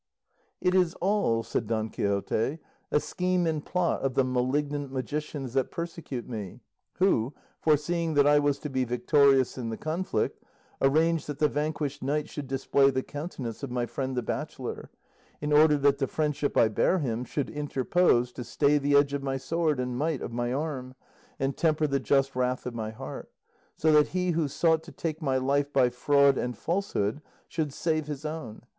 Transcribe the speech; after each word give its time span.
"It 0.61 0.73
is 0.73 0.95
all," 0.95 1.43
said 1.43 1.67
Don 1.67 1.89
Quixote, 1.91 2.57
"a 2.89 2.99
scheme 2.99 3.45
and 3.45 3.63
plot 3.63 4.01
of 4.01 4.15
the 4.15 4.23
malignant 4.23 4.91
magicians 4.91 5.53
that 5.53 5.69
persecute 5.69 6.27
me, 6.27 6.61
who, 6.93 7.35
foreseeing 7.59 8.15
that 8.15 8.25
I 8.25 8.39
was 8.39 8.57
to 8.61 8.69
be 8.71 8.83
victorious 8.83 9.59
in 9.59 9.69
the 9.69 9.77
conflict, 9.77 10.41
arranged 10.81 11.27
that 11.27 11.37
the 11.37 11.47
vanquished 11.47 12.01
knight 12.01 12.27
should 12.27 12.47
display 12.47 12.89
the 12.89 13.03
countenance 13.03 13.61
of 13.61 13.69
my 13.69 13.85
friend 13.85 14.17
the 14.17 14.23
bachelor, 14.23 14.89
in 15.39 15.53
order 15.53 15.77
that 15.77 15.99
the 15.99 16.07
friendship 16.07 16.57
I 16.57 16.67
bear 16.67 16.97
him 16.97 17.23
should 17.23 17.51
interpose 17.51 18.31
to 18.31 18.43
stay 18.43 18.79
the 18.79 18.95
edge 18.95 19.13
of 19.13 19.21
my 19.21 19.37
sword 19.37 19.79
and 19.79 19.95
might 19.95 20.23
of 20.23 20.33
my 20.33 20.51
arm, 20.51 20.95
and 21.39 21.55
temper 21.55 21.85
the 21.85 21.99
just 21.99 22.35
wrath 22.35 22.65
of 22.65 22.73
my 22.73 22.89
heart; 22.89 23.29
so 23.75 23.91
that 23.91 24.07
he 24.17 24.31
who 24.31 24.47
sought 24.47 24.81
to 24.85 24.91
take 24.91 25.21
my 25.21 25.37
life 25.37 25.71
by 25.71 25.91
fraud 25.91 26.39
and 26.39 26.57
falsehood 26.57 27.21
should 27.47 27.71
save 27.71 28.07
his 28.07 28.25
own. 28.25 28.63